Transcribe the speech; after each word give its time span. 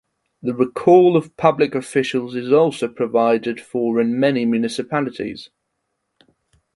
The 0.41 0.55
recall 0.55 1.15
of 1.15 1.37
public 1.37 1.75
officials 1.75 2.33
is 2.35 2.51
also 2.51 2.87
provided 2.87 3.61
for 3.61 4.01
in 4.01 4.19
many 4.19 4.45
municipalities. 4.45 5.51